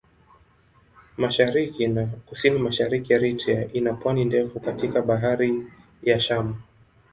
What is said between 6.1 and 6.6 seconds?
Shamu.